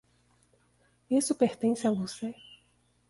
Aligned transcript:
Isso 1.11 1.35
pertence 1.35 1.85
a 1.87 1.91
você? 1.91 2.33